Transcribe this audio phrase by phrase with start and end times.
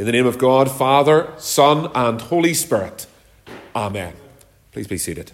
[0.00, 3.06] In the name of God, Father, Son, and Holy Spirit.
[3.76, 4.14] Amen.
[4.72, 5.30] Please be seated.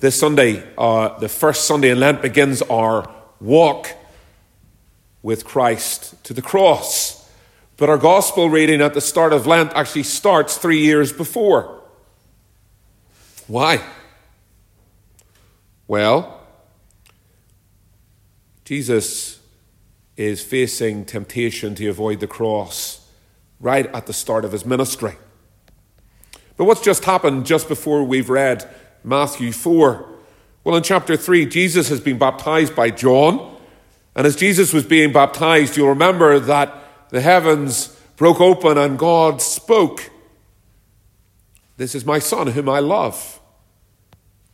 [0.00, 3.90] This Sunday, uh, the first Sunday in Lent, begins our walk
[5.22, 7.30] with Christ to the cross.
[7.76, 11.82] But our gospel reading at the start of Lent actually starts three years before.
[13.46, 13.84] Why?
[15.86, 16.40] Well,
[18.64, 19.38] Jesus
[20.16, 23.06] is facing temptation to avoid the cross
[23.60, 25.14] right at the start of his ministry.
[26.56, 28.68] But what's just happened just before we've read
[29.04, 30.08] Matthew 4?
[30.64, 33.56] Well, in chapter 3, Jesus has been baptized by John.
[34.14, 39.42] And as Jesus was being baptized, you'll remember that the heavens broke open and God
[39.42, 40.10] spoke.
[41.76, 43.38] This is my Son, whom I love.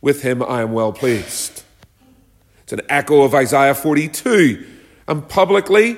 [0.01, 1.63] With him I am well pleased.
[2.63, 4.65] It's an echo of Isaiah 42.
[5.07, 5.97] And publicly,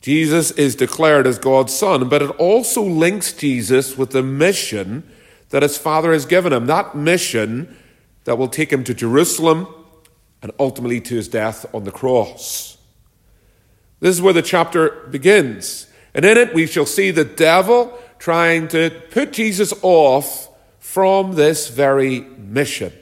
[0.00, 5.08] Jesus is declared as God's Son, but it also links Jesus with the mission
[5.50, 6.66] that his Father has given him.
[6.66, 7.76] That mission
[8.24, 9.66] that will take him to Jerusalem
[10.42, 12.78] and ultimately to his death on the cross.
[14.00, 15.86] This is where the chapter begins.
[16.14, 21.68] And in it, we shall see the devil trying to put Jesus off from this
[21.68, 22.92] very mission.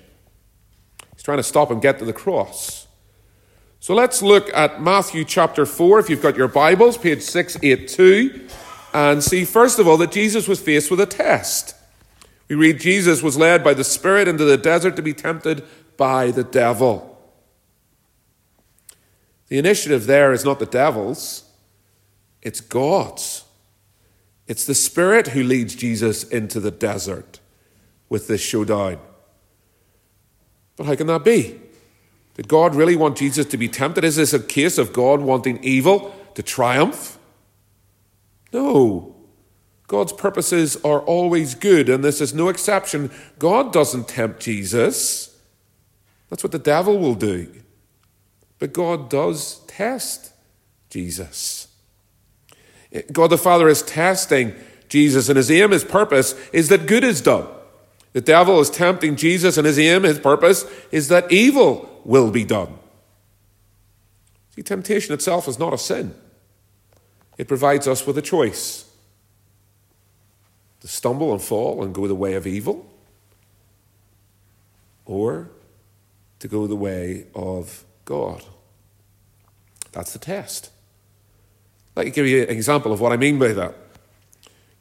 [1.12, 2.85] He's trying to stop him get to the cross.
[3.86, 8.48] So let's look at Matthew chapter 4, if you've got your Bibles, page 682,
[8.92, 11.72] and see, first of all, that Jesus was faced with a test.
[12.48, 15.62] We read Jesus was led by the Spirit into the desert to be tempted
[15.96, 17.16] by the devil.
[19.46, 21.48] The initiative there is not the devil's,
[22.42, 23.44] it's God's.
[24.48, 27.38] It's the Spirit who leads Jesus into the desert
[28.08, 28.98] with this showdown.
[30.76, 31.60] But how can that be?
[32.36, 34.04] Did God really want Jesus to be tempted?
[34.04, 37.18] Is this a case of God wanting evil to triumph?
[38.52, 39.16] No.
[39.86, 43.10] God's purposes are always good, and this is no exception.
[43.38, 45.34] God doesn't tempt Jesus.
[46.28, 47.50] That's what the devil will do.
[48.58, 50.32] But God does test
[50.90, 51.68] Jesus.
[53.12, 54.54] God the Father is testing
[54.90, 57.46] Jesus, and his aim, his purpose is that good is done.
[58.12, 62.44] The devil is tempting Jesus, and his aim, his purpose is that evil will be
[62.44, 62.78] done.
[64.54, 66.14] See, temptation itself is not a sin,
[67.36, 68.88] it provides us with a choice
[70.80, 72.86] to stumble and fall and go the way of evil,
[75.04, 75.50] or
[76.38, 78.44] to go the way of God.
[79.92, 80.70] That's the test.
[81.96, 83.74] Let me give you an example of what I mean by that.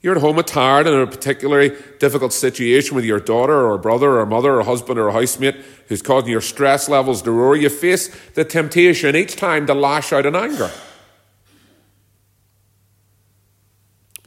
[0.06, 4.20] You're at home at tired in a particularly difficult situation with your daughter or brother
[4.20, 5.56] or mother or husband or a housemate
[5.88, 7.56] who's causing your stress levels to roar.
[7.56, 10.70] You face the temptation each time to lash out in anger.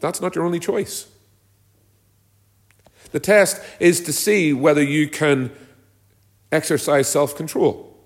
[0.00, 1.06] That's not your only choice.
[3.12, 5.52] The test is to see whether you can
[6.50, 7.96] exercise self control.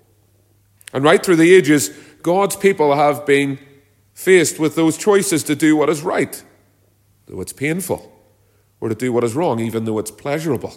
[0.93, 1.89] And right through the ages,
[2.21, 3.57] God's people have been
[4.13, 6.43] faced with those choices to do what is right,
[7.25, 8.11] though it's painful,
[8.79, 10.73] or to do what is wrong, even though it's pleasurable.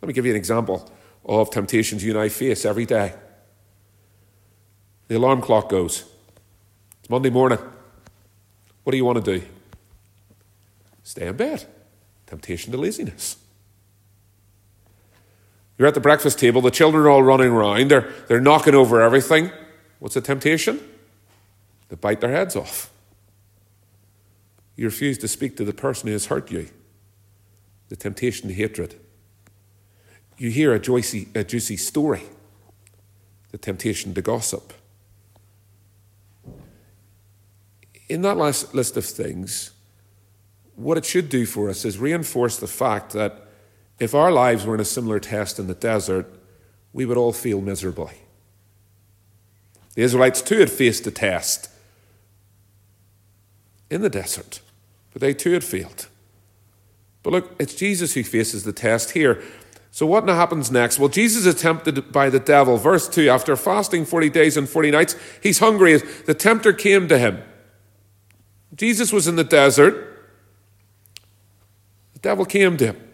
[0.00, 0.90] Let me give you an example
[1.24, 3.14] of temptations you and I face every day.
[5.08, 6.04] The alarm clock goes.
[7.00, 7.58] It's Monday morning.
[8.82, 9.46] What do you want to do?
[11.02, 11.66] Stay in bed.
[12.26, 13.36] Temptation to laziness.
[15.78, 19.00] You're at the breakfast table, the children are all running around, they're, they're knocking over
[19.00, 19.50] everything.
[19.98, 20.80] What's the temptation?
[21.90, 22.90] To bite their heads off.
[24.76, 26.68] You refuse to speak to the person who has hurt you.
[27.88, 28.94] The temptation to hatred.
[30.38, 32.22] You hear a juicy, a juicy story.
[33.50, 34.72] The temptation to gossip.
[38.08, 39.72] In that last list of things,
[40.74, 43.46] what it should do for us is reinforce the fact that
[43.98, 46.26] if our lives were in a similar test in the desert,
[46.92, 48.14] we would all feel miserably.
[49.94, 51.68] The Israelites too had faced a test
[53.92, 54.60] in the desert,
[55.12, 56.08] but they too had failed.
[57.22, 59.42] But look, it's Jesus who faces the test here.
[59.90, 60.98] So, what now happens next?
[60.98, 62.78] Well, Jesus is tempted by the devil.
[62.78, 65.98] Verse 2 After fasting 40 days and 40 nights, he's hungry.
[65.98, 67.42] The tempter came to him.
[68.74, 70.08] Jesus was in the desert.
[72.14, 73.08] The devil came to him.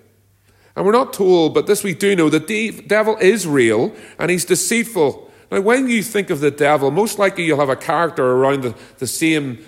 [0.77, 4.31] And we're not told, but this we do know that the devil is real and
[4.31, 5.29] he's deceitful.
[5.51, 8.77] Now, when you think of the devil, most likely you'll have a character around the,
[8.99, 9.59] the same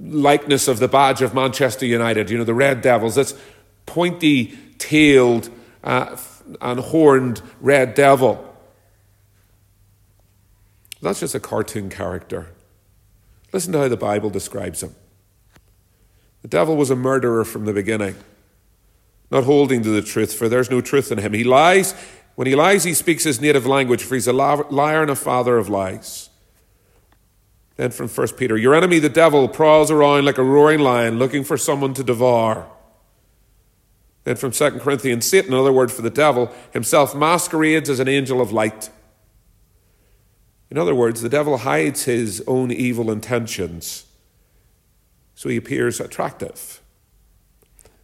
[0.00, 3.38] likeness of the badge of Manchester United, you know, the Red Devils, this
[3.86, 5.50] pointy tailed
[5.84, 6.16] uh,
[6.60, 8.46] and horned red devil.
[11.02, 12.48] That's just a cartoon character.
[13.52, 14.94] Listen to how the Bible describes him.
[16.42, 18.16] The devil was a murderer from the beginning,
[19.30, 21.32] not holding to the truth, for there's no truth in him.
[21.32, 21.94] He lies.
[22.34, 25.58] When he lies, he speaks his native language, for he's a liar and a father
[25.58, 26.29] of lies.
[27.80, 31.42] Then from 1 Peter, your enemy, the devil, prowls around like a roaring lion looking
[31.42, 32.66] for someone to devour.
[34.24, 38.42] Then from 2 Corinthians, Satan, another word for the devil, himself masquerades as an angel
[38.42, 38.90] of light.
[40.70, 44.04] In other words, the devil hides his own evil intentions
[45.34, 46.82] so he appears attractive.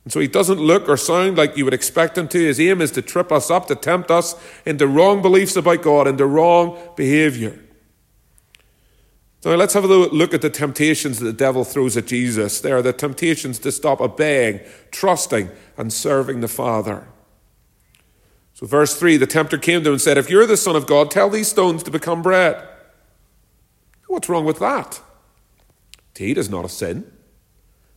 [0.05, 2.39] And so he doesn't look or sound like you would expect him to.
[2.39, 6.09] His aim is to trip us up, to tempt us into wrong beliefs about God,
[6.09, 7.61] into wrong behavior.
[9.47, 12.61] So let's have a look at the temptations that the devil throws at Jesus.
[12.61, 14.59] They are the temptations to stop obeying,
[14.91, 17.07] trusting, and serving the Father.
[18.55, 20.89] So, verse 3 the tempter came to him and said, If you're the Son of
[20.89, 22.61] God, tell these stones to become bread.
[24.09, 25.01] What's wrong with that?
[26.15, 27.09] To eat is not a sin,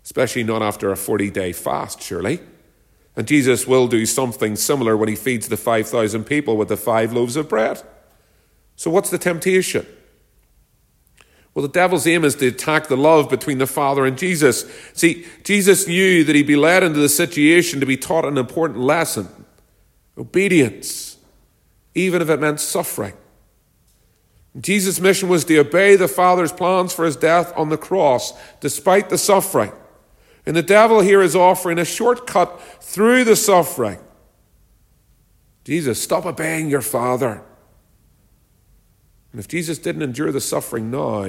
[0.03, 2.41] especially not after a 40 day fast, surely.
[3.15, 7.11] And Jesus will do something similar when he feeds the 5,000 people with the five
[7.11, 7.81] loaves of bread.
[8.75, 9.87] So, what's the temptation?
[11.53, 14.65] Well, the devil's aim is to attack the love between the Father and Jesus.
[14.93, 18.79] See, Jesus knew that he'd be led into the situation to be taught an important
[18.79, 19.27] lesson
[20.17, 21.17] obedience,
[21.95, 23.13] even if it meant suffering.
[24.59, 29.09] Jesus' mission was to obey the Father's plans for his death on the cross, despite
[29.09, 29.71] the suffering.
[30.45, 33.99] And the devil here is offering a shortcut through the suffering.
[35.63, 37.43] Jesus, stop obeying your Father.
[39.31, 41.23] And if Jesus didn't endure the suffering now,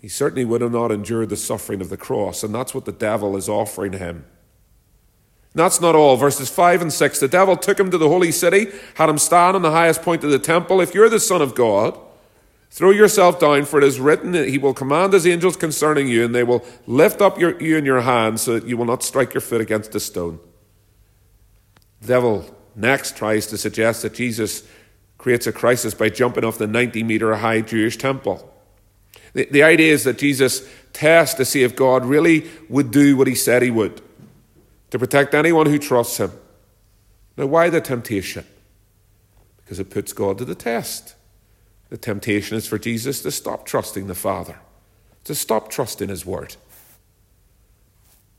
[0.00, 2.42] he certainly would have not endured the suffering of the cross.
[2.42, 4.24] And that's what the devil is offering him.
[5.52, 6.16] And that's not all.
[6.16, 9.56] Verses 5 and 6 the devil took him to the holy city, had him stand
[9.56, 10.80] on the highest point of the temple.
[10.80, 11.98] If you're the Son of God,
[12.70, 16.24] throw yourself down, for it is written that he will command his angels concerning you,
[16.24, 19.02] and they will lift up your, you in your hands so that you will not
[19.02, 20.38] strike your foot against a stone.
[22.00, 24.66] The devil next tries to suggest that Jesus
[25.20, 28.52] creates a crisis by jumping off the 90 meter high Jewish temple.
[29.34, 33.26] The, the idea is that Jesus tests to see if God really would do what
[33.26, 34.00] he said he would
[34.90, 36.32] to protect anyone who trusts him.
[37.36, 38.44] Now, why the temptation?
[39.58, 41.14] Because it puts God to the test.
[41.90, 44.58] The temptation is for Jesus to stop trusting the Father,
[45.24, 46.56] to stop trusting his word.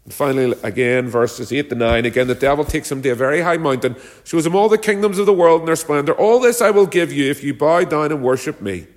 [0.03, 3.41] And finally, again, verses 8 to 9, again, the devil takes him to a very
[3.41, 6.13] high mountain, shows him all the kingdoms of the world and their splendor.
[6.13, 8.87] All this I will give you if you bow down and worship me.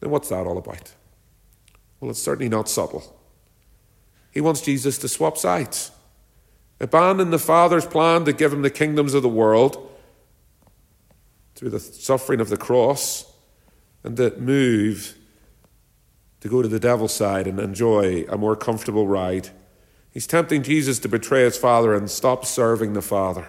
[0.00, 0.92] Then what's that all about?
[2.00, 3.16] Well, it's certainly not subtle.
[4.30, 5.90] He wants Jesus to swap sides,
[6.78, 9.90] abandon the Father's plan to give him the kingdoms of the world
[11.54, 13.30] through the suffering of the cross,
[14.02, 15.16] and to move
[16.40, 19.50] to go to the devil's side and enjoy a more comfortable ride.
[20.10, 23.48] He's tempting Jesus to betray his Father and stop serving the Father.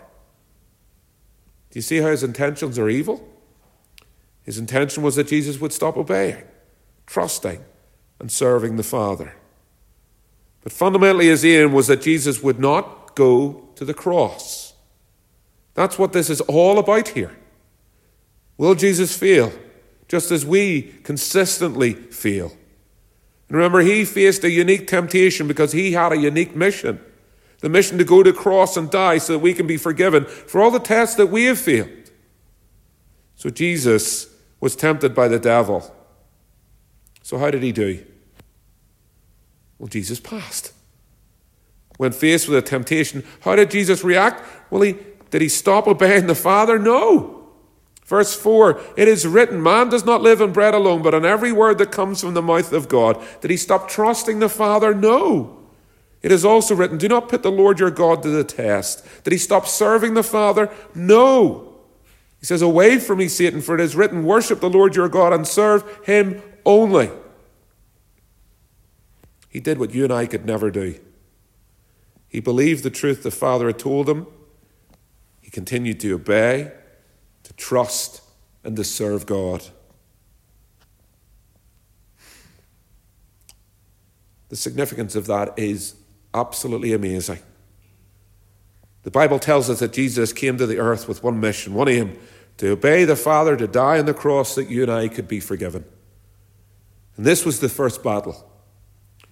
[1.72, 3.28] Do you see how his intentions are evil?
[4.44, 6.44] His intention was that Jesus would stop obeying,
[7.06, 7.64] trusting,
[8.20, 9.34] and serving the Father.
[10.64, 14.74] But fundamentally, his aim was that Jesus would not go to the cross.
[15.74, 17.36] That's what this is all about here.
[18.58, 19.52] Will Jesus fail,
[20.08, 22.52] just as we consistently fail?
[23.52, 27.00] Remember, he faced a unique temptation because he had a unique mission
[27.62, 30.26] the mission to go to the cross and die so that we can be forgiven
[30.26, 31.90] for all the tests that we have failed.
[33.36, 34.28] So Jesus
[34.60, 35.96] was tempted by the devil.
[37.24, 38.04] So, how did he do?
[39.78, 40.74] Well, Jesus passed.
[41.98, 44.44] When faced with a temptation, how did Jesus react?
[44.72, 44.96] Well, he,
[45.30, 46.80] did he stop obeying the Father?
[46.80, 47.41] No.
[48.12, 51.54] Verse 4 It is written, Man does not live on bread alone, but on every
[51.54, 53.18] word that comes from the mouth of God.
[53.40, 54.94] Did he stop trusting the Father?
[54.94, 55.58] No.
[56.22, 59.08] It is also written, Do not put the Lord your God to the test.
[59.24, 60.70] Did he stop serving the Father?
[60.94, 61.74] No.
[62.42, 65.32] He says, Away from me, Satan, for it is written, Worship the Lord your God
[65.32, 67.12] and serve him only.
[69.48, 71.00] He did what you and I could never do.
[72.28, 74.28] He believed the truth the Father had told him.
[75.40, 76.74] He continued to obey
[77.52, 78.22] to trust
[78.64, 79.62] and to serve God.
[84.48, 85.96] The significance of that is
[86.34, 87.40] absolutely amazing.
[89.04, 92.18] The Bible tells us that Jesus came to the earth with one mission, one aim
[92.58, 95.42] to obey the Father, to die on the cross that you and I could be
[95.42, 95.84] forgiven.
[97.18, 98.48] And this was the first battle.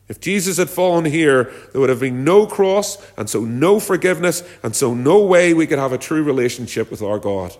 [0.09, 4.43] If Jesus had fallen here, there would have been no cross, and so no forgiveness,
[4.63, 7.55] and so no way we could have a true relationship with our God.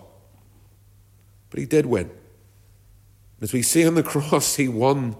[1.50, 2.10] But he did win.
[3.40, 5.16] As we see on the cross, he won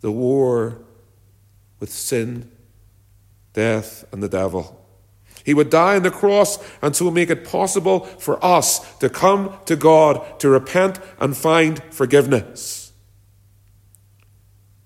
[0.00, 0.78] the war
[1.80, 2.50] with sin,
[3.52, 4.74] death, and the devil.
[5.44, 9.56] He would die on the cross and so make it possible for us to come
[9.64, 12.92] to God, to repent and find forgiveness.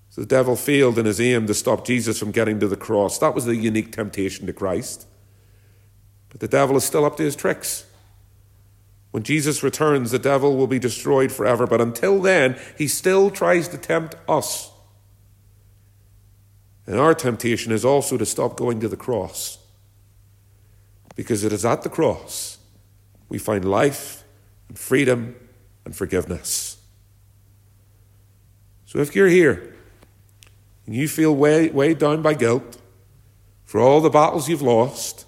[0.09, 3.17] So the devil failed in his aim to stop Jesus from getting to the cross.
[3.17, 5.07] That was the unique temptation to Christ.
[6.29, 7.85] But the devil is still up to his tricks.
[9.13, 11.67] When Jesus returns, the devil will be destroyed forever.
[11.67, 14.71] But until then, he still tries to tempt us.
[16.87, 19.59] And our temptation is also to stop going to the cross.
[21.15, 22.57] Because it is at the cross
[23.29, 24.23] we find life
[24.67, 25.35] and freedom
[25.85, 26.77] and forgiveness.
[28.87, 29.75] So if you're here
[30.87, 32.79] and you feel weighed, down by guilt
[33.63, 35.27] for all the battles you've lost,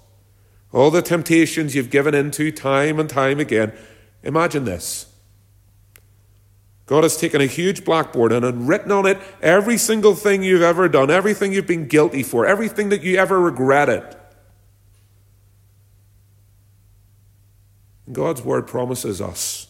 [0.72, 3.72] all the temptations you've given into time and time again,
[4.22, 5.06] imagine this.
[6.86, 10.88] God has taken a huge blackboard and, written on it every single thing you've ever
[10.88, 14.04] done, everything you've been guilty for, everything that you ever regretted.
[18.06, 19.66] And God's word promises us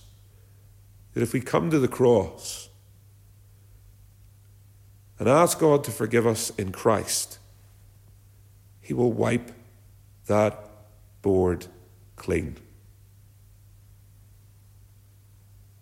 [1.14, 2.68] that if we come to the cross
[5.18, 7.38] and ask God to forgive us in Christ,
[8.82, 9.52] He will wipe
[10.26, 10.65] that
[11.26, 11.66] board
[12.14, 12.56] clean.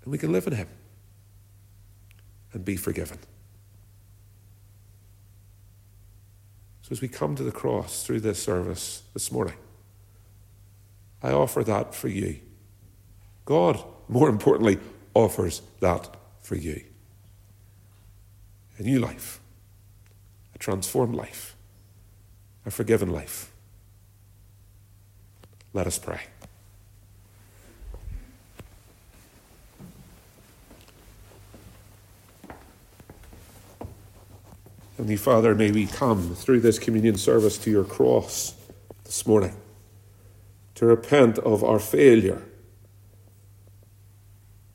[0.02, 0.68] And we can live in Him
[2.54, 3.18] and be forgiven.
[6.80, 9.58] So, as we come to the cross through this service this morning,
[11.22, 12.40] I offer that for you.
[13.44, 14.78] God, more importantly,
[15.12, 16.82] offers that for you.
[18.78, 19.40] A new life,
[20.54, 21.54] a transformed life,
[22.64, 23.53] a forgiven life.
[25.74, 26.20] Let us pray.
[34.96, 38.54] Heavenly Father, may we come through this communion service to your cross
[39.02, 39.56] this morning
[40.76, 42.42] to repent of our failure,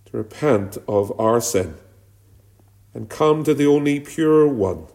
[0.06, 1.76] to repent of our sin,
[2.94, 4.88] and come to the only pure one,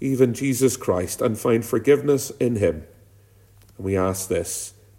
[0.00, 2.84] even Jesus Christ, and find forgiveness in him.
[3.76, 4.74] And we ask this